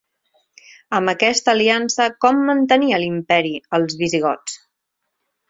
[0.99, 4.59] Amb aquesta aliança com mantenia l'imperi als visigots?